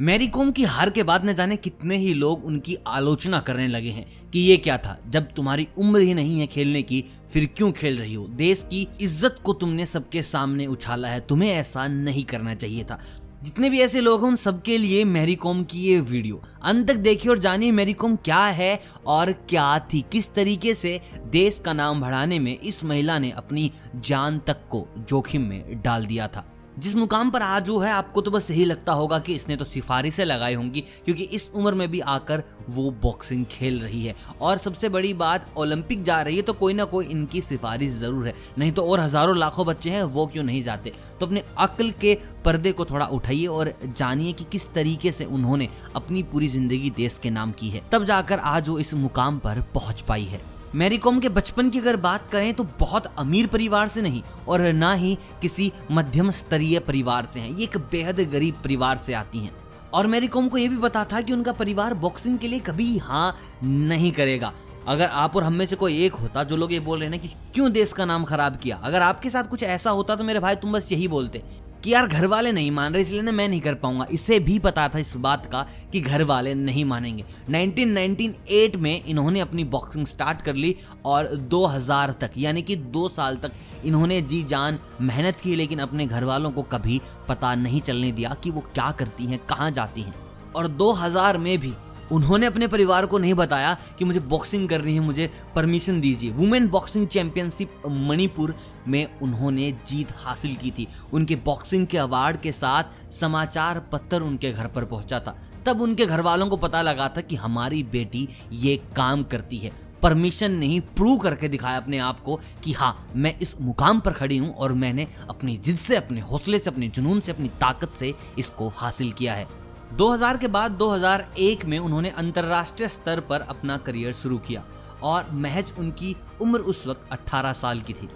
Mary 0.00 0.26
com 0.26 0.50
की 0.50 0.62
हार 0.64 0.90
के 0.90 1.02
बाद 1.02 1.24
न 1.24 1.32
जाने 1.34 1.56
कितने 1.56 1.96
ही 1.96 2.12
लोग 2.14 2.44
उनकी 2.44 2.76
आलोचना 2.86 3.38
करने 3.38 3.66
लगे 3.68 3.90
हैं 3.90 4.04
कि 4.30 4.40
ये 4.40 4.56
क्या 4.56 4.76
था, 4.78 4.96
जब 5.08 5.32
तुम्हारी 5.32 5.66
उम्र 5.78 6.00
ही 6.00 6.14
नहीं 6.14 6.38
है 6.40 6.46
खेलने 6.46 6.82
की, 6.82 7.04
फिर 7.30 7.48
क्यों 7.56 7.70
खेल 7.72 7.98
रही 7.98 8.14
हो? 8.14 8.26
देश 8.28 8.62
की 8.70 8.86
इज़्ज़त 9.00 9.40
को 9.44 9.52
तुमने 9.52 9.86
सबके 9.86 10.22
सामने 10.22 10.66
उछाला 10.66 11.08
है, 11.08 11.20
तुम्हें 11.20 11.50
ऐसा 11.50 11.86
नहीं 11.86 12.24
करना 12.24 12.54
चाहिए 12.54 12.84
था। 12.84 12.98
जितने 13.42 13.70
भी 13.70 13.80
ऐसे 13.80 14.00
लोग 14.00 14.22
हैं, 14.22 14.28
उन 14.28 14.36
सबके 14.36 14.78
लिए 14.78 15.04
मैरी 15.04 15.34
कॉम 15.34 15.62
की 15.64 15.78
ये 15.78 15.98
वीडियो। 16.00 16.42
अंत 16.62 16.88
तक 16.88 16.96
देखिए 16.98 17.30
और 17.30 17.38
जानिए 17.38 17.72
मैरी 17.72 17.92
कॉम 17.92 18.16
क्या 18.16 18.44
है 18.44 18.78
और 19.06 19.32
क्या 19.48 19.78
थी। 19.92 20.00
किस 20.12 20.32
तरीके 20.34 20.74
से 20.74 21.00
देश 21.32 21.58
का 21.58 21.72
नाम 21.72 22.00
बढ़ाने 22.00 22.38
में 22.38 22.56
इस 22.58 22.82
महिला 22.84 23.18
ने 23.18 23.30
अपनी 23.32 23.70
जान 23.96 24.38
तक 24.38 24.66
को 24.70 24.86
जोखिम 24.98 25.42
में 25.42 25.82
डाल 25.82 26.06
दिया 26.06 26.28
था। 26.28 26.46
जिस 26.80 26.94
मुकाम 26.96 27.30
पर 27.30 27.42
आज 27.42 27.68
वो 27.68 27.78
है, 27.78 27.90
आपको 27.92 28.20
तो 28.20 28.30
बस 28.30 28.50
यही 28.50 28.64
लगता 28.64 28.92
होगा 28.92 29.18
कि 29.18 29.34
इसने 29.34 29.56
तो 29.56 29.64
सिफारिशें 29.64 30.24
लगाई 30.24 30.54
होंगी, 30.54 30.80
क्योंकि 31.04 31.24
इस 31.24 31.50
उम्र 31.52 31.74
में 31.74 31.90
भी 31.90 32.00
आकर 32.02 32.42
वो 32.70 32.90
बॉक्सिंग 33.02 33.44
खेल 33.50 33.78
रही 33.78 34.04
है। 34.04 34.14
और 34.40 34.58
सबसे 34.58 34.88
बड़ी 34.88 35.12
बात 35.14 35.52
ओलंपिक 35.56 36.04
जा 36.04 36.20
रही 36.22 36.36
है 36.36 36.42
तो 36.42 36.52
कोई 36.52 36.74
ना 36.74 36.84
कोई 36.86 37.06
इनकी 37.06 37.40
सिफारिश 37.42 37.92
ज़रूर 37.92 38.26
है। 38.26 38.34
नहीं 38.58 38.72
तो 38.72 38.84
और 38.84 39.00
हज़ारों 39.00 39.36
लाखों 39.36 39.66
बच्चे 39.66 39.90
हैं, 39.90 40.02
वो 40.04 40.26
क्यों 40.26 40.44
नहीं 40.44 40.62
जाते? 40.62 40.92
तो 41.20 41.26
अपने 41.26 41.42
अक्ल 41.58 41.90
के 42.00 42.14
पर्दे 42.44 42.72
को 42.72 42.84
थोड़ा 42.84 43.06
उठाइए 43.08 43.46
और 43.48 43.72
जानिए 43.86 44.32
कि 44.32 44.44
किस 44.52 44.72
तरीके 44.74 45.12
से 45.12 45.24
उन्होंने 45.26 45.68
अपनी 45.96 46.22
पूरी 46.22 46.48
ज़िंदगी 46.48 46.90
देश 46.96 47.18
के 47.18 47.30
नाम 47.30 47.52
की 47.52 47.68
है। 47.70 47.82
तब 47.92 48.04
जाकर 48.04 48.38
आज 48.38 48.68
वो 48.68 48.78
इस 48.78 48.94
मुकाम 48.96 49.38
पर 49.38 49.60
पहुँच 49.74 50.00
पाई 50.00 50.24
है। 50.24 50.40
मैरी 50.74 50.96
कॉम 50.98 51.18
के 51.20 51.28
बचपन 51.28 51.70
की 51.70 51.78
अगर 51.78 51.96
बात 51.96 52.28
करें 52.32 52.52
तो 52.54 52.64
बहुत 52.78 53.06
अमीर 53.18 53.46
परिवार 53.46 53.88
से 53.88 54.02
नहीं 54.02 54.22
और 54.48 54.60
ना 54.72 54.92
ही 54.92 55.16
किसी 55.42 55.72
मध्यम 55.90 56.30
स्तरीय 56.30 56.78
परिवार 56.78 57.26
से 57.26 57.40
हैं। 57.40 57.50
ये 57.50 57.64
एक 57.64 57.76
बेहद 57.92 58.20
गरीब 58.32 58.60
परिवार 58.64 58.96
से 58.96 59.14
आती 59.14 59.38
हैं। 59.38 59.50
और 59.92 60.06
मैरी 60.06 60.26
कॉम 60.26 60.48
को 60.48 60.58
यह 60.58 60.68
भी 60.68 60.76
पता 60.76 61.04
था 61.04 61.20
कि 61.20 61.32
उनका 61.32 61.52
परिवार 61.52 61.94
बॉक्सिंग 61.94 62.38
के 62.38 62.48
लिए 62.48 62.58
कभी 62.58 62.98
हाँ 62.98 63.36
नहीं 63.62 64.12
करेगा। 64.12 64.52
अगर 64.88 65.08
आप 65.08 65.36
और 65.36 65.44
हम 65.44 65.52
में 65.52 65.66
से 65.66 65.76
कोई 65.76 66.04
एक 66.04 66.14
होता, 66.14 66.44
जो 66.44 66.56
लोग 66.56 66.72
ये 66.72 66.80
बोल 66.80 67.00
रहे 67.00 67.08
हैं 67.08 67.20
कि 67.20 67.28
क्यों 67.54 67.72
देश 67.72 67.92
का 67.92 68.04
नाम 68.04 68.24
खराब 68.24 68.56
किया? 68.56 68.76
अगर 68.76 69.02
आपके 69.02 69.30
साथ 69.30 69.44
कुछ 69.44 69.62
ऐसा 69.62 69.90
होता 69.90 70.16
तो 70.16 70.24
मेरे 70.24 70.40
भाई 70.40 70.56
तुम 70.56 70.72
बस 70.72 70.92
यही 70.92 71.08
बोलते। 71.08 71.42
कि 71.84 71.92
यार 71.92 72.06
घर 72.06 72.26
वाले 72.26 72.52
नहीं 72.52 72.70
मान 72.70 72.92
रहे, 72.92 73.02
इसलिए 73.02 73.22
ना 73.22 73.32
मैं 73.32 73.48
नहीं 73.48 73.60
कर 73.60 73.74
पाऊँगा। 73.74 74.06
इसे 74.12 74.38
भी 74.40 74.58
पता 74.58 74.88
था 74.88 74.98
इस 74.98 75.16
बात 75.16 75.46
का 75.46 75.66
कि 75.92 76.00
घर 76.00 76.22
वाले 76.22 76.54
नहीं 76.54 76.84
मानेंगे। 76.84 77.24
1998 77.50 78.76
में 78.76 79.04
इन्होंने 79.04 79.40
अपनी 79.40 79.64
बॉक्सिंग 79.64 80.06
स्टार्ट 80.06 80.42
कर 80.42 80.54
ली 80.54 80.74
और 81.04 81.26
2000 81.50 82.14
तक, 82.20 82.30
यानी 82.36 82.62
कि 82.62 82.76
दो 82.76 83.08
साल 83.08 83.36
तक 83.36 83.52
इन्होंने 83.84 84.20
जी 84.22 84.42
जान 84.42 84.78
मेहनत 85.00 85.36
की, 85.36 85.54
लेकिन 85.56 85.78
अपने 85.78 86.06
घर 86.06 86.24
वालों 86.24 86.50
को 86.50 86.62
कभी 86.62 87.00
पता 87.28 87.54
नहीं 87.54 87.80
चलने 87.80 88.12
दिया 88.12 88.36
कि 88.44 88.50
वो 88.50 88.60
क्या 88.74 88.90
करती 88.90 89.24
हैं, 89.24 89.38
कहाँ 89.46 89.70
जाती 89.70 90.02
हैं। 90.02 90.14
और 90.56 90.66
2000 90.66 91.38
में 91.38 91.58
भी 91.58 91.72
उन्होंने 92.12 92.46
अपने 92.46 92.66
परिवार 92.66 93.06
को 93.06 93.18
नहीं 93.18 93.34
बताया 93.34 93.76
कि 93.98 94.04
मुझे 94.04 94.20
बॉक्सिंग 94.20 94.68
करनी 94.68 94.94
है, 94.94 95.00
मुझे 95.00 95.30
परमिशन 95.54 96.00
दीजिए। 96.00 96.30
वुमेन 96.30 96.68
बॉक्सिंग 96.68 97.06
चैंपियनशिप 97.06 97.82
मणिपुर 97.88 98.54
में 98.88 99.18
उन्होंने 99.22 99.70
जीत 99.86 100.12
हासिल 100.16 100.56
की 100.56 100.70
थी। 100.70 100.86
उनके 101.12 101.36
बॉक्सिंग 101.36 101.86
के 101.86 101.98
अवार्ड 101.98 102.40
के 102.40 102.52
साथ 102.52 103.12
समाचार 103.12 103.78
पत्र 103.92 104.22
उनके 104.22 104.52
घर 104.52 104.66
पर 104.66 104.84
पहुँचा 104.84 105.20
था। 105.20 105.36
तब 105.66 105.80
उनके 105.80 106.06
घर 106.06 106.20
वालों 106.20 106.46
को 106.46 106.56
पता 106.56 106.82
लगा 106.82 107.08
था 107.08 107.20
कि 107.20 107.36
हमारी 107.36 107.82
बेटी 107.82 108.28
ये 108.52 108.76
काम 108.96 109.22
करती 109.22 109.58
है। 109.58 109.72
परमिशन 110.02 110.52
नहीं 110.52 110.80
प्रूव 110.80 111.18
करके 111.18 111.48
दिखाया 111.48 111.76
अपने 111.76 111.98
आप 111.98 112.20
को 112.20 112.38
कि 112.64 112.72
हाँ 112.72 113.12
मैं 113.16 113.38
इस 113.38 113.60
मुकाम 113.60 114.00
पर 114.00 114.12
खड़ी 114.12 114.36
हूँ 114.36 114.54
और 114.54 114.72
मैंने 114.72 115.06
अपनी 115.30 115.56
जिद 115.56 115.76
से, 115.76 115.96
अपने 115.96 116.20
हौसले 116.20 116.58
से, 116.58 116.70
अपने 116.70 116.88
जुनून 116.88 117.20
से, 117.20 117.32
अपनी 117.32 117.48
ताकत 117.48 117.92
से 117.96 118.14
इसको 118.38 118.68
हासिल 118.68 119.12
किया 119.12 119.34
है। 119.34 119.59
2000 119.90 120.36
के 120.38 120.48
बाद 120.48 120.72
2001 120.72 121.64
में 121.64 121.78
उन्होंने 121.78 122.08
अंतर्राष्ट्रीय 122.10 122.88
स्तर 122.88 123.20
पर 123.20 123.40
अपना 123.40 123.76
करियर 123.76 124.12
शुरू 124.12 124.36
किया 124.38 124.64
और 125.02 125.30
महज 125.32 125.72
उनकी 125.78 126.14
उम्र 126.42 126.58
उस 126.62 126.86
वक्त 126.86 127.08
18 127.12 127.52
साल 127.52 127.80
की 127.80 127.92
थी। 127.92 128.08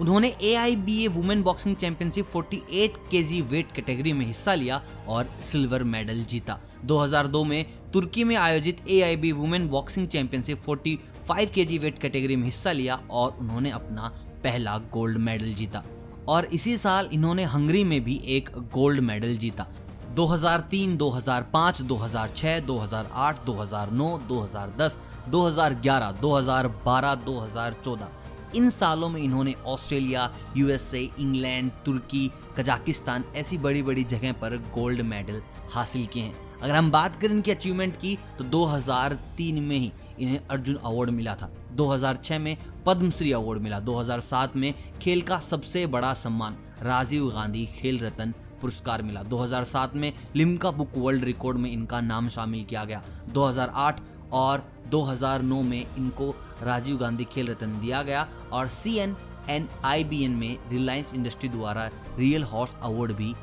उन्होंने 0.00 0.28
A 0.42 0.54
I 0.54 0.76
B 0.76 1.02
A 1.04 1.08
women 1.08 1.42
boxing 1.42 1.76
championship 1.76 2.26
48 2.26 2.96
KG 3.10 3.40
weight 3.42 3.72
category 3.72 4.12
में 4.12 4.24
हिस्सा 4.26 4.54
लिया 4.54 4.80
और 5.08 5.28
सिल्वर 5.40 5.82
मेडल 5.84 6.22
जीता। 6.24 6.58
2002 6.84 7.44
में 7.44 7.64
तुर्की 7.92 8.24
में 8.24 8.34
आयोजित 8.36 8.82
A 8.90 9.00
I 9.02 9.16
B 9.16 9.32
women 9.32 9.68
boxing 9.68 10.08
championship 10.08 10.58
45 10.60 11.50
KG 11.50 11.78
weight 11.78 11.98
category 11.98 12.36
में 12.36 12.44
हिस्सा 12.44 12.72
लिया 12.72 13.00
और 13.10 13.36
उन्होंने 13.40 13.70
अपना 13.70 14.08
पहला 14.44 14.78
गोल्ड 14.92 15.18
मेडल 15.18 15.52
जीता। 15.54 15.84
और 16.28 16.44
इसी 16.44 16.76
साल 16.76 17.08
इन्होंने 17.12 17.44
हंगरी 17.44 17.84
में 17.84 18.02
भी 18.04 18.20
एक 18.28 18.50
गोल्ड 18.72 19.00
मेडल 19.00 19.36
जीता। 19.36 19.66
2003, 20.10 20.96
2005, 20.96 21.82
2006, 21.82 22.60
2008, 22.62 23.44
2009, 23.46 24.18
2010, 24.28 24.98
2011, 25.28 26.12
2012, 26.20 27.16
2014 27.26 28.08
इन 28.56 28.70
सालों 28.70 29.08
में 29.08 29.20
इन्होंने 29.20 29.54
ऑस्ट्रेलिया 29.68 30.30
यूएसए 30.56 31.02
इंग्लैंड 31.20 31.70
तुर्की 31.86 32.30
कजाकिस्तान 32.58 33.24
ऐसी 33.36 33.58
बड़ी 33.58 33.82
बड़ी 33.82 34.04
जगह 34.04 34.32
पर 34.40 34.56
गोल्ड 34.74 35.00
मेडल 35.06 35.42
हासिल 35.72 36.06
किए 36.06 36.22
हैं 36.22 36.48
अगर 36.62 36.74
हम 36.74 36.90
बात 36.90 37.20
करें 37.20 37.34
इनकी 37.34 37.50
अचीवमेंट 37.50 37.96
की 37.96 38.16
तो 38.38 38.44
2003 38.50 39.60
में 39.68 39.76
ही 39.76 39.92
इन्हें 40.20 40.40
अर्जुन 40.50 40.76
अवार्ड 40.76 41.10
मिला 41.10 41.34
था 41.34 41.50
2006 41.76 42.38
में 42.38 42.56
पद्मश्री 42.86 43.32
अवार्ड 43.32 43.62
मिला 43.62 43.80
2007 43.84 44.56
में 44.56 44.72
खेल 45.02 45.22
का 45.30 45.38
सबसे 45.50 45.86
बड़ा 45.94 46.12
सम्मान 46.14 46.56
राजीव 46.82 47.30
गांधी 47.34 47.64
खेल 47.76 47.98
रत्न 48.00 48.32
पुरस्कार 48.60 49.02
मिला। 49.02 49.22
2007 49.24 49.94
में 49.94 50.12
लिम्का 50.36 50.70
बुक 50.70 50.96
वर्ल्ड 50.96 51.24
रिकॉर्ड 51.24 51.58
में 51.58 51.70
इनका 51.70 52.00
नाम 52.00 52.28
शामिल 52.28 52.64
किया 52.64 52.84
गया। 52.84 53.02
2008 53.28 54.00
और 54.32 54.64
2009 54.88 55.62
में 55.62 55.80
इनको 55.80 56.30
राजीव 56.62 56.96
गांधी 56.96 57.24
खेल 57.24 57.46
रत्न 57.46 57.80
दिया 57.80 58.02
गया 58.02 58.26
और 58.52 58.68
C 58.68 58.96
N 58.98 59.16
N 59.50 59.68
I 59.84 60.04
B 60.04 60.24
N 60.24 60.30
में 60.30 60.56
रिलायंस 60.70 61.14
इंडस्ट्री 61.14 61.48
द्वारा 61.48 61.90
रियल 62.18 62.42
हॉर्स 62.44 62.76
अवार्ड 62.82 63.12
भी 63.12 63.34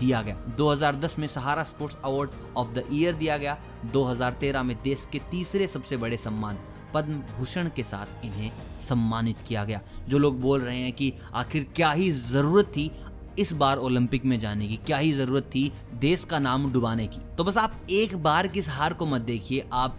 दिया 0.00 0.20
गया। 0.22 0.36
2010 0.56 1.18
में 1.18 1.26
Sahara 1.28 1.62
sports 1.64 1.96
award 2.04 2.30
of 2.56 2.68
the 2.68 2.84
year 2.92 3.14
दिया 3.14 3.36
गया। 3.36 3.56
2013 3.92 4.62
में 4.62 4.76
देश 4.82 5.08
के 5.12 5.18
तीसरे 5.30 5.66
सबसे 5.66 5.96
बड़े 5.96 6.16
सम्मान 6.16 6.58
पद्म 6.94 7.18
भूषण 7.36 7.68
के 7.76 7.82
साथ 7.82 8.24
इन्हें 8.24 8.50
सम्मानित 8.80 9.42
किया 9.48 9.64
गया। 9.64 9.80
जो 10.08 10.18
लोग 10.18 10.40
बोल 10.40 10.60
रहे 10.60 10.78
हैं 10.78 10.92
कि 10.92 11.12
आखिर 11.34 11.66
क्या 11.76 11.90
ही 11.92 12.10
ज़रूरत 12.12 12.66
थी 12.66 12.90
इस 13.40 13.52
बार 13.54 13.78
ओलंपिक 13.78 14.24
में 14.24 14.38
जाने 14.40 14.68
की 14.68 14.76
क्या 14.76 14.96
ही 14.98 15.12
ज़रूरत 15.12 15.50
थी 15.54 15.70
देश 15.94 16.24
का 16.24 16.38
नाम 16.38 16.70
डुबाने 16.72 17.06
की। 17.06 17.20
तो 17.36 17.44
बस 17.44 17.56
आप 17.58 17.80
एक 17.90 18.16
बार 18.22 18.46
किस 18.48 18.68
हार 18.68 18.94
को 18.94 19.06
मत 19.06 19.20
देखिए, 19.22 19.68
आप 19.72 19.98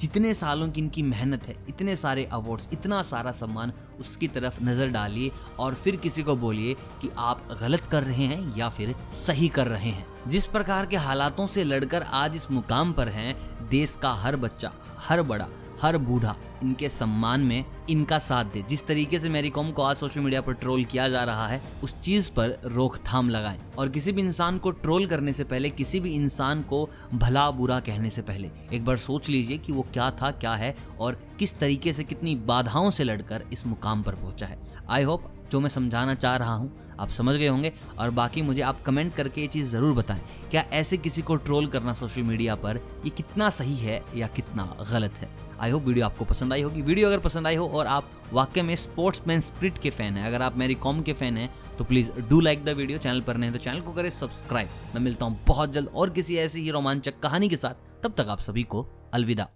जितने 0.00 0.32
सालों 0.34 0.68
की 0.68 0.80
इनकी 0.80 1.02
मेहनत 1.02 1.46
है, 1.46 1.54
इतने 1.68 1.94
सारे 1.96 2.24
अवार्ड्स 2.24 2.68
इतना 2.72 3.02
सारा 3.02 3.32
सम्मान 3.32 3.72
उसकी 4.00 4.28
तरफ़ 4.28 4.62
नज़र 4.64 4.88
डालिए 4.88 5.30
और 5.58 5.74
फिर 5.74 5.96
किसी 5.96 6.22
को 6.22 6.36
बोलिए 6.36 6.74
कि 7.02 7.10
आप 7.18 7.48
गलत 7.60 7.86
कर 7.86 8.02
रहे 8.02 8.24
हैं 8.24 8.56
या 8.56 8.68
फिर 8.68 8.94
सही 9.16 9.48
कर 9.48 9.66
रहे 9.66 9.90
हैं। 9.90 10.06
जिस 10.28 10.46
प्रकार 10.46 10.86
के 10.86 10.96
हालातों 10.96 11.46
से 11.46 11.64
लड़कर 11.64 12.02
आज 12.02 12.36
इस 12.36 12.50
मुकाम 12.50 12.92
पर 12.92 13.08
हैं, 13.08 13.36
देश 13.68 13.96
का 14.02 14.12
हर 14.14 14.36
बच्चा, 14.36 14.72
हर 14.98 15.22
बड़ा 15.22 15.48
हर 15.82 15.96
बूढ़ा 15.98 16.34
इनके 16.62 16.88
सम्मान 16.88 17.40
में 17.40 17.64
इनका 17.90 18.18
साथ 18.18 18.44
दे। 18.44 18.62
जिस 18.62 18.86
तरीके 18.86 19.18
से 19.18 19.28
मेरी 19.28 19.50
कॉम 19.50 19.70
को 19.70 19.82
आज 19.82 19.96
सोशल 19.96 20.20
मीडिया 20.20 20.40
पर 20.40 20.52
ट्रोल 20.52 20.84
किया 20.84 21.08
जा 21.08 21.24
रहा 21.24 21.46
है, 21.48 21.62
उस 21.84 21.98
चीज़ 22.00 22.30
पर 22.30 22.60
रोकथाम 22.64 23.28
लगाए। 23.28 23.60
और 23.78 23.88
किसी 23.88 24.12
भी 24.12 24.22
इंसान 24.22 24.58
को 24.58 24.70
ट्रोल 24.70 25.06
करने 25.06 25.32
से 25.32 25.44
पहले, 25.44 25.70
किसी 25.70 26.00
भी 26.00 26.14
इंसान 26.14 26.62
को 26.62 26.88
भला 27.14 27.50
बुरा 27.50 27.80
कहने 27.80 28.10
से 28.10 28.22
पहले, 28.22 28.50
एक 28.72 28.84
बार 28.84 28.96
सोच 28.96 29.28
लीजिए 29.28 29.58
कि 29.58 29.72
वो 29.72 29.86
क्या 29.92 30.10
था, 30.10 30.30
क्या 30.30 30.54
है, 30.54 30.76
और 31.00 31.18
किस 31.38 31.58
तरीके 31.58 31.92
से 31.92 32.04
कितनी 32.04 32.34
बाधाओं 32.34 32.90
से 32.90 33.04
लड़कर 33.04 33.44
इस 33.52 33.66
मुकाम 33.66 34.02
पर 34.02 34.14
पहुँचा 34.14 34.46
है। 34.46 34.58
आई 34.90 35.02
होप 35.02 35.32
जो 35.52 35.60
मैं 35.60 35.68
समझाना 35.70 36.14
चाह 36.16 36.36
रहा 36.36 36.54
हूँ, 36.54 36.96
आप 36.98 37.08
समझ 37.10 37.34
गए 37.36 37.46
होंगे। 37.46 37.72
और 37.98 38.10
बाकी 38.12 38.42
मुझे 38.42 38.60
आप 38.62 38.80
कमेंट 38.82 39.14
करके 39.14 39.40
ये 39.40 39.46
चीज़ 39.48 39.70
ज़रूर 39.70 39.94
बताएँ, 39.94 40.20
क्या 40.50 40.64
ऐसे 40.72 40.96
किसी 40.98 41.22
को 41.22 41.36
ट्रोल 41.38 41.66
करना 41.68 41.94
सोशल 41.94 42.22
मीडिया 42.24 42.54
पर, 42.56 42.80
ये 43.04 43.10
कितना 43.12 43.50
सही 43.52 43.76
है 43.76 44.02
या 44.16 44.26
कितना 44.28 44.64
गलत 44.92 45.14
है? 45.14 45.30
आई 45.60 45.70
होप 45.70 45.82
वीडियो 45.84 46.04
आपको 46.06 46.24
पसंद 46.24 46.52
आई 46.52 46.62
होगी। 46.62 46.82
वीडियो 46.82 47.08
अगर 47.08 47.18
पसंद 47.20 47.46
आई 47.46 47.56
हो 47.56 47.68
और 47.68 47.86
आप 47.86 48.08
वाकई 48.32 48.62
में 48.62 48.74
स्पोर्ट्स 48.76 49.22
मैन 49.26 49.40
स्प्रिट 49.40 49.78
के 49.78 49.90
फ़ैन 49.90 50.16
है, 50.16 50.26
अगर 50.26 50.42
आप 50.42 50.56
मेरी 50.56 50.74
कॉम 50.76 51.02
के 51.02 51.12
फ़ैन 51.12 51.36
हैं 51.36 51.48
तो 51.78 51.84
please 51.84 52.10
do 52.20 52.40
like 52.40 52.64
the 52.64 52.76
video 52.76 52.98
channel 52.98 53.20
पर 53.20 53.36
नहीं 53.36 53.52
तो 53.52 53.58
चैनल 53.58 53.80
को 53.80 53.92
करें 53.92 54.10
सब्सक्राइब 54.10 54.68
मैं 54.94 55.02
मिलता 55.02 55.26
हूँ 55.26 55.40
बहुत 55.48 55.72
जल्द 55.72 55.88
और 55.88 56.10
किसी 56.10 56.36
ऐसी 56.38 56.62
ही 56.62 56.70
रोमांचक 56.70 57.20
कहानी 57.22 57.48
के 57.48 57.56
साथ। 57.56 58.02
तब 58.04 58.14
तक 58.18 58.28
आप 58.28 58.40
सभी 58.40 58.62
को 58.64 58.86
अलविदा। 59.14 59.48